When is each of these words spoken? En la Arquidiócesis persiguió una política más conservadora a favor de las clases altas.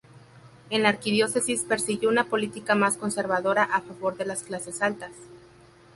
En 0.71 0.81
la 0.81 0.89
Arquidiócesis 0.89 1.61
persiguió 1.61 2.09
una 2.09 2.23
política 2.23 2.73
más 2.73 2.97
conservadora 2.97 3.61
a 3.65 3.81
favor 3.81 4.17
de 4.17 4.25
las 4.25 4.41
clases 4.41 4.81
altas. 4.81 5.11